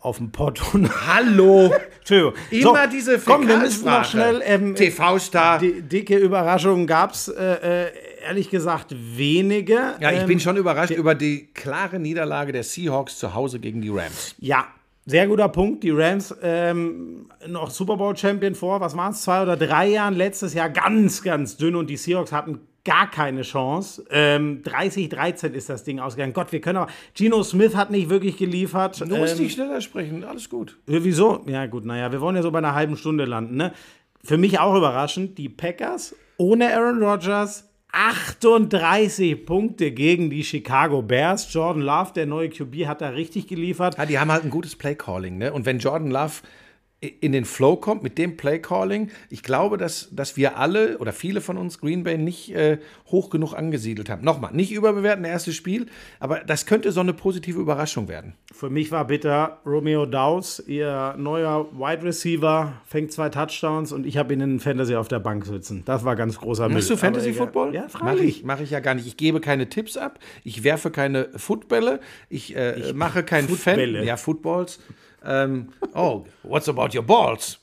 [0.00, 0.60] auf dem Pott.
[1.06, 1.72] Hallo!
[1.98, 2.34] Entschuldigung.
[2.50, 4.40] Immer so, diese Komm, wir müssen noch schnell.
[4.44, 5.58] Ähm, TV-Star.
[5.60, 7.28] Dicke Überraschungen gab es.
[7.28, 7.90] Äh, äh,
[8.26, 9.94] ehrlich gesagt wenige.
[10.00, 13.80] Ja, ich ähm, bin schon überrascht über die klare Niederlage der Seahawks zu Hause gegen
[13.80, 14.34] die Rams.
[14.38, 14.66] Ja,
[15.08, 15.82] sehr guter Punkt.
[15.82, 20.14] Die Rams ähm, noch Super Bowl Champion vor, was waren es, zwei oder drei Jahren.
[20.14, 24.04] Letztes Jahr ganz, ganz dünn und die Seahawks hatten gar keine Chance.
[24.10, 26.32] Ähm, 30-13 ist das Ding ausgegangen.
[26.32, 26.90] Gott, wir können aber.
[27.14, 29.00] Gino Smith hat nicht wirklich geliefert.
[29.00, 30.78] Du musst ähm, nicht schneller sprechen, alles gut.
[30.86, 31.44] Äh, wieso?
[31.46, 33.56] Ja, gut, naja, wir wollen ja so bei einer halben Stunde landen.
[33.56, 33.72] Ne?
[34.22, 41.52] Für mich auch überraschend, die Packers ohne Aaron Rodgers 38 Punkte gegen die Chicago Bears.
[41.52, 43.96] Jordan Love, der neue QB, hat da richtig geliefert.
[43.96, 45.38] Ja, die haben halt ein gutes Play-Calling.
[45.38, 45.52] Ne?
[45.52, 46.42] Und wenn Jordan Love
[47.00, 49.10] in den Flow kommt mit dem Play-Calling.
[49.30, 53.30] Ich glaube, dass, dass wir alle oder viele von uns Green Bay nicht äh, hoch
[53.30, 54.24] genug angesiedelt haben.
[54.24, 55.86] Nochmal, nicht überbewerten, erstes Spiel,
[56.18, 58.34] aber das könnte so eine positive Überraschung werden.
[58.52, 64.16] Für mich war bitter Romeo Dowds, ihr neuer Wide Receiver, fängt zwei Touchdowns und ich
[64.16, 65.84] habe ihn in Fantasy auf der Bank sitzen.
[65.84, 66.78] Das war ganz großer Müll.
[66.78, 67.74] Machst du Fantasy Football?
[67.74, 69.06] Ja, Mache ich, mach ich ja gar nicht.
[69.06, 74.02] Ich gebe keine Tipps ab, ich werfe keine Footbälle, ich, äh, ich mache kein Fan.
[74.02, 74.80] Ja, Footballs.
[75.24, 77.58] Ähm, oh, what's about your balls?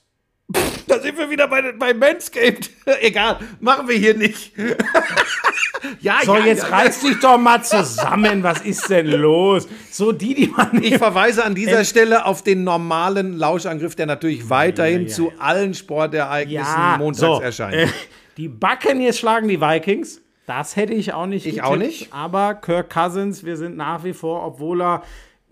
[0.53, 2.69] Pff, da sind wir wieder bei, bei Manscaped.
[3.01, 4.51] Egal, machen wir hier nicht.
[6.01, 8.43] ja, so, ja, jetzt ja, reiß dich doch mal zusammen.
[8.43, 9.67] Was ist denn los?
[9.91, 10.83] So die, die man.
[10.83, 15.73] Ich verweise an dieser Stelle auf den normalen Lauschangriff, der natürlich weiterhin ja, zu allen
[15.73, 17.75] Sportereignissen montags so, erscheint.
[17.75, 17.87] Äh,
[18.37, 20.21] die Buccaneers schlagen die Vikings.
[20.45, 21.47] Das hätte ich auch nicht.
[21.47, 22.13] Ich getippt, auch nicht.
[22.13, 25.03] Aber Kirk Cousins, wir sind nach wie vor, obwohl er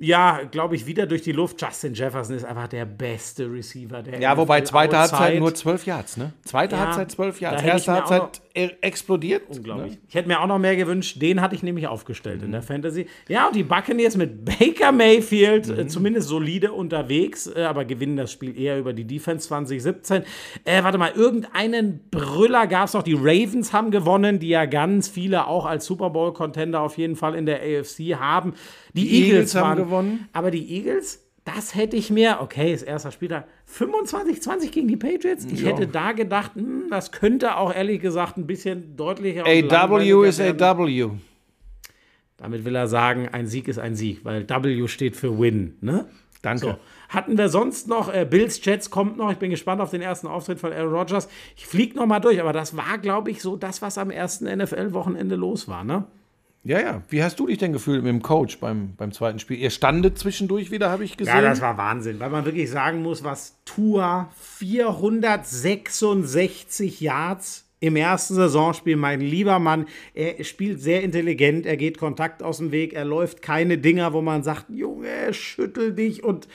[0.03, 1.61] ja, glaube ich, wieder durch die Luft.
[1.61, 6.17] Justin Jefferson ist einfach der beste Receiver der Ja, wobei zweite Halbzeit nur zwölf Yards,
[6.17, 6.33] ne?
[6.43, 7.63] Zweite ja, Halbzeit zwölf Yards.
[7.63, 9.43] Erste Halbzeit explodiert.
[9.49, 9.93] Unglaublich.
[9.93, 9.97] Ne?
[10.07, 11.21] Ich hätte mir auch noch mehr gewünscht.
[11.21, 12.47] Den hatte ich nämlich aufgestellt mhm.
[12.47, 13.07] in der Fantasy.
[13.27, 15.79] Ja, und die Buccaneers mit Baker Mayfield, äh, mhm.
[15.79, 20.23] äh, zumindest solide unterwegs, äh, aber gewinnen das Spiel eher über die Defense 2017.
[20.65, 23.03] Äh, warte mal, irgendeinen Brüller gab es noch.
[23.03, 27.35] Die Ravens haben gewonnen, die ja ganz viele auch als Super Bowl-Contender auf jeden Fall
[27.35, 28.53] in der AFC haben.
[28.93, 30.29] Die, die Eagles, Eagles, haben waren, gewonnen.
[30.33, 35.45] Aber die Eagles das hätte ich mir, okay, ist erster Spieler, 25-20 gegen die Patriots.
[35.45, 35.71] Ich ja.
[35.71, 39.43] hätte da gedacht, mh, hm, das könnte auch ehrlich gesagt ein bisschen deutlicher.
[39.45, 41.09] AW ist AW.
[42.37, 45.75] Damit will er sagen, ein Sieg ist ein Sieg, weil W steht für Win.
[45.81, 46.05] Ne?
[46.41, 46.65] Danke.
[46.65, 46.75] So.
[47.09, 50.27] Hatten wir sonst noch, äh, Bills Jets kommt noch, ich bin gespannt auf den ersten
[50.27, 51.27] Auftritt von Aaron Rodgers.
[51.55, 54.45] Ich fliege noch mal durch, aber das war, glaube ich, so das, was am ersten
[54.45, 56.05] NFL-Wochenende los war, ne?
[56.63, 57.01] Ja, ja.
[57.09, 59.57] Wie hast du dich denn gefühlt mit dem Coach beim, beim zweiten Spiel?
[59.57, 61.35] Ihr standet zwischendurch wieder, habe ich gesehen.
[61.35, 68.35] Ja, das war Wahnsinn, weil man wirklich sagen muss, was Tua 466 Yards im ersten
[68.35, 73.03] Saisonspiel, mein lieber Mann, er spielt sehr intelligent, er geht Kontakt aus dem Weg, er
[73.03, 76.47] läuft keine Dinger, wo man sagt, Junge, schüttel dich und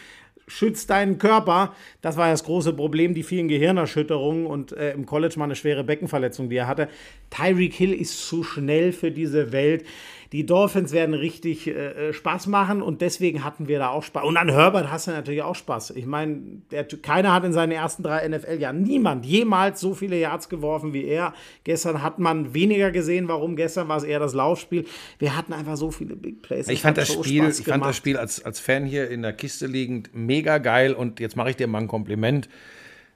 [0.49, 1.75] schützt deinen Körper.
[2.03, 5.85] Das war das große Problem, die vielen Gehirnerschütterungen und äh, im College mal eine schwere
[5.85, 6.89] Beckenverletzung, die er hatte.
[7.31, 9.85] Tyreek Hill ist zu schnell für diese Welt.
[10.33, 14.25] Die Dolphins werden richtig äh, äh, Spaß machen und deswegen hatten wir da auch Spaß.
[14.25, 15.91] Und an Herbert hast du natürlich auch Spaß.
[15.91, 16.61] Ich meine,
[17.01, 21.33] keiner hat in seinen ersten drei NFL-Jahren, niemand jemals so viele Yards geworfen wie er.
[21.65, 23.27] Gestern hat man weniger gesehen.
[23.29, 23.57] Warum?
[23.57, 24.85] Gestern war es eher das Laufspiel.
[25.19, 26.69] Wir hatten einfach so viele Big Plays.
[26.69, 29.33] Ich fand das so Spiel, ich fand das Spiel als, als Fan hier in der
[29.33, 32.51] Kiste liegend mega geil und jetzt mache ich dir mal ein Kompliment.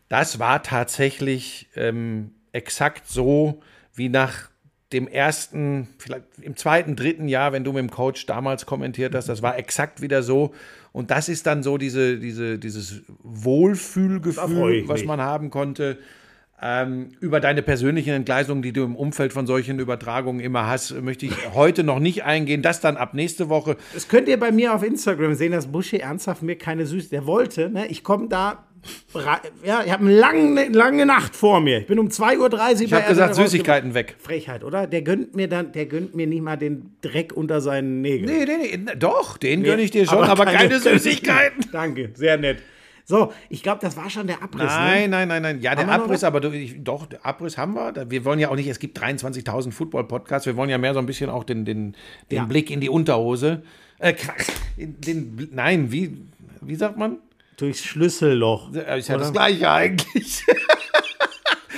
[0.09, 3.61] Das war tatsächlich ähm, exakt so,
[3.95, 4.52] wie nach
[4.93, 9.29] dem ersten, vielleicht im zweiten, dritten Jahr, wenn du mit dem Coach damals kommentiert hast,
[9.29, 10.53] das war exakt wieder so.
[10.93, 15.99] Und das ist dann so diese, diese, dieses Wohlfühlgefühl, was man haben konnte.
[16.65, 21.27] Ähm, über deine persönlichen Entgleisungen, die du im Umfeld von solchen Übertragungen immer hast, möchte
[21.27, 22.63] ich heute noch nicht eingehen.
[22.63, 23.77] Das dann ab nächste Woche.
[23.95, 27.11] Das könnt ihr bei mir auf Instagram sehen, dass Buschi ernsthaft mir keine Süße.
[27.11, 27.89] Der wollte, ne?
[27.89, 28.65] Ich komme da
[29.65, 31.79] ja, ich habe eine lange, lange Nacht vor mir.
[31.79, 34.17] Ich bin um 2.30 Uhr Ich habe gesagt, Süßigkeiten weg.
[34.19, 34.87] Frechheit, oder?
[34.87, 38.27] Der gönnt mir dann, der gönnt mir nicht mal den Dreck unter seinen Nägeln.
[38.27, 41.67] Nee, nee, nee doch, den nee, gönne ich dir schon, aber, aber keine, keine Süßigkeiten.
[41.73, 42.59] Danke, sehr nett.
[43.05, 44.65] So, ich glaube, das war schon der Abriss.
[44.65, 45.17] Nein, ne?
[45.17, 45.61] nein, nein, nein.
[45.61, 48.11] Ja, der Abriss, aber du, ich, doch, der Abriss haben wir.
[48.11, 51.07] Wir wollen ja auch nicht, es gibt 23.000 Football-Podcasts, wir wollen ja mehr so ein
[51.07, 51.97] bisschen auch den, den,
[52.31, 52.45] den ja.
[52.45, 53.63] Blick in die Unterhose.
[53.99, 54.15] Äh,
[54.77, 56.17] den, nein, wie,
[56.61, 57.19] wie sagt man?
[57.57, 58.73] Durchs Schlüsselloch.
[58.73, 60.45] Ja das gleiche eigentlich.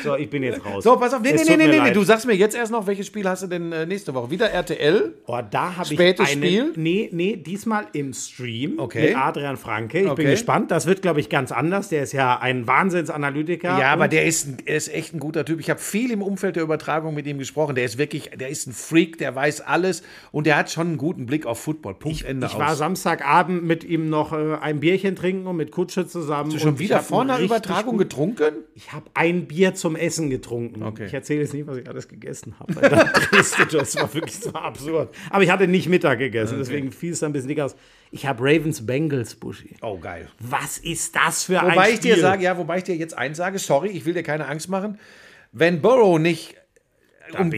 [0.05, 0.85] So, ich bin jetzt raus.
[0.85, 1.23] So, pass auf.
[1.23, 3.47] Nee, nee, nee, nee, nee, Du sagst mir jetzt erst noch, welches Spiel hast du
[3.47, 4.31] denn äh, nächste Woche?
[4.31, 5.15] Wieder RTL?
[5.27, 6.73] Oh, da habe ich Spätes Spiel?
[6.77, 9.09] Nee, nee, diesmal im Stream okay.
[9.09, 10.01] mit Adrian Franke.
[10.01, 10.23] Ich okay.
[10.23, 10.71] bin gespannt.
[10.71, 11.89] Das wird, glaube ich, ganz anders.
[11.89, 13.79] Der ist ja ein Wahnsinnsanalytiker.
[13.79, 15.61] Ja, aber der ist, er ist echt ein guter Typ.
[15.61, 17.75] Ich habe viel im Umfeld der Übertragung mit ihm gesprochen.
[17.75, 20.97] Der ist wirklich, der ist ein Freak, der weiß alles und der hat schon einen
[20.99, 21.95] guten Blick auf Football.
[21.95, 22.61] Punkt, ich, Ende Ich aus.
[22.61, 26.53] war Samstagabend mit ihm noch äh, ein Bierchen trinken und mit Kutsche zusammen.
[26.53, 28.55] Hast du schon wieder vor einer Übertragung getrunken?
[28.75, 30.83] Ich habe ein Bier zum Essen getrunken.
[30.83, 31.07] Okay.
[31.07, 32.75] Ich erzähle jetzt nicht, was ich alles gegessen habe.
[33.33, 35.15] das war wirklich so absurd.
[35.31, 36.63] Aber ich hatte nicht Mittag gegessen, okay.
[36.63, 37.77] deswegen fiel es ein bisschen dick aus.
[38.11, 39.77] Ich habe Ravens Bengals, Buschi.
[39.83, 40.29] Oh, geil.
[40.39, 41.77] Was ist das für wobei ein Spiel?
[41.77, 44.23] Wobei ich dir sage, ja, wobei ich dir jetzt eins sage, sorry, ich will dir
[44.23, 44.99] keine Angst machen.
[45.53, 46.57] Wenn Burrow nicht
[47.39, 47.53] um,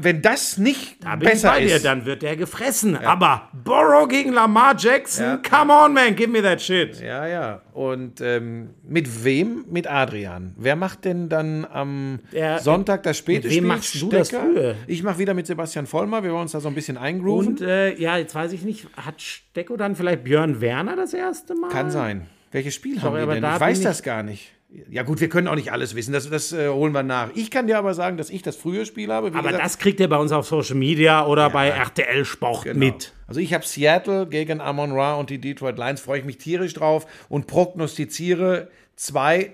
[0.00, 2.94] wenn das nicht da besser ist, dir, dann wird der gefressen.
[2.94, 3.10] Ja.
[3.10, 5.36] Aber Burrow gegen Lamar Jackson, ja.
[5.36, 7.00] come on, man, give me that shit.
[7.00, 7.62] Ja, ja.
[7.72, 9.64] Und ähm, mit wem?
[9.70, 10.54] Mit Adrian.
[10.56, 14.76] Wer macht denn dann am der, Sonntag das späte mit wem machst du das frühe?
[14.86, 16.22] Ich mache wieder mit Sebastian Vollmer.
[16.22, 17.48] Wir wollen uns da so ein bisschen eingrooven.
[17.48, 21.54] Und äh, ja, jetzt weiß ich nicht, hat Stecko dann vielleicht Björn Werner das erste
[21.54, 21.70] Mal?
[21.70, 22.26] Kann sein.
[22.50, 23.54] Welches Spiel Sorry, haben wir denn?
[23.54, 24.52] Ich weiß das gar nicht.
[24.88, 27.30] Ja gut, wir können auch nicht alles wissen, das, das äh, holen wir nach.
[27.34, 29.28] Ich kann dir aber sagen, dass ich das frühe Spiel habe.
[29.28, 32.64] Aber gesagt, das kriegt ihr bei uns auf Social Media oder ja, bei RTL Sport
[32.64, 32.78] genau.
[32.78, 33.12] mit.
[33.26, 36.72] Also ich habe Seattle gegen Amon Ra und die Detroit Lions, freue ich mich tierisch
[36.72, 39.52] drauf und prognostiziere zwei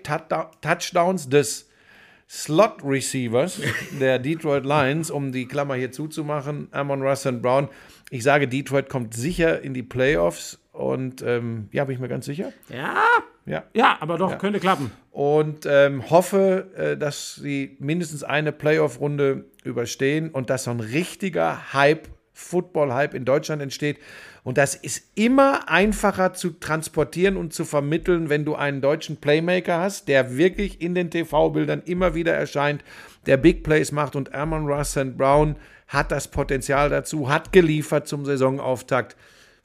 [0.61, 1.68] Touchdowns des
[2.28, 3.61] Slot Receivers
[4.00, 7.68] der Detroit Lions, um die Klammer hier zuzumachen, Amon Russ und Brown.
[8.11, 12.24] Ich sage, Detroit kommt sicher in die Playoffs und ähm, ja, bin ich mir ganz
[12.24, 12.52] sicher.
[12.68, 13.04] Ja,
[13.46, 13.64] ja.
[13.74, 14.36] Ja, aber doch, ja.
[14.36, 14.92] könnte klappen.
[15.10, 21.72] Und ähm, hoffe, äh, dass sie mindestens eine Playoff-Runde überstehen und dass so ein richtiger
[21.72, 23.98] Hype, Football-Hype in Deutschland entsteht.
[24.44, 29.80] Und das ist immer einfacher zu transportieren und zu vermitteln, wenn du einen deutschen Playmaker
[29.80, 32.84] hast, der wirklich in den TV-Bildern immer wieder erscheint,
[33.26, 35.56] der Big Plays macht und Amon Russ Brown
[35.88, 39.16] hat das Potenzial dazu, hat geliefert zum Saisonauftakt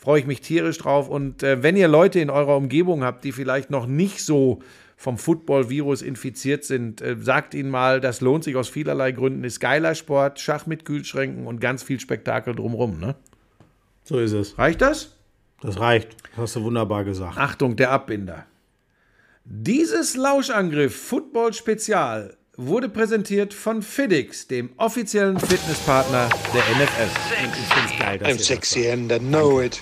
[0.04, 1.08] freue ich mich tierisch drauf.
[1.08, 4.62] Und äh, wenn ihr Leute in eurer Umgebung habt, die vielleicht noch nicht so
[4.98, 9.46] vom Football-Virus infiziert sind, äh, sagt ihnen mal, das lohnt sich aus vielerlei Gründen.
[9.46, 13.00] Ist geiler Sport, Schach mit Kühlschränken und ganz viel Spektakel drumrum.
[13.00, 13.16] Ne?
[14.04, 14.58] So ist es.
[14.58, 15.16] Reicht das?
[15.62, 16.18] Das reicht.
[16.32, 17.38] Das hast du wunderbar gesagt.
[17.38, 18.46] Achtung, der Abbinder.
[19.46, 27.46] Dieses Lauschangriff Football Spezial wurde präsentiert von FedEx, dem offiziellen Fitnesspartner der NFL.
[27.46, 29.82] Und ich finde es geil, I'm sexy and I know it.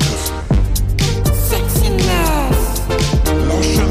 [3.61, 3.90] ocean